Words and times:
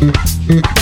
Mm-hmm. 0.00 0.76